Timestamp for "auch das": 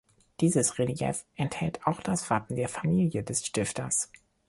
1.85-2.27